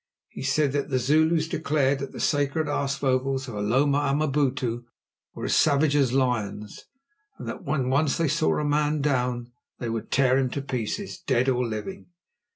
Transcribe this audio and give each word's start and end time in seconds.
He 0.29 0.41
said 0.41 0.71
that 0.71 0.89
the 0.89 0.97
Zulus 0.97 1.47
declared 1.47 1.99
that 1.99 2.11
the 2.11 2.19
sacred 2.19 2.65
aasvogels 2.65 3.47
of 3.47 3.53
Hloma 3.53 3.99
Amabutu 4.09 4.85
were 5.35 5.45
as 5.45 5.55
savage 5.55 5.95
as 5.95 6.11
lions, 6.11 6.85
and 7.37 7.47
that 7.47 7.63
when 7.63 7.87
once 7.91 8.17
they 8.17 8.27
saw 8.27 8.57
a 8.57 8.65
man 8.65 9.01
down 9.01 9.51
they 9.77 9.89
would 9.89 10.09
tear 10.09 10.39
him 10.39 10.49
to 10.49 10.61
pieces, 10.63 11.19
dead 11.19 11.47
or 11.49 11.63
living. 11.67 12.07